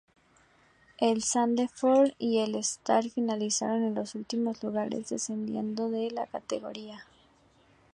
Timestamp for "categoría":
6.31-7.05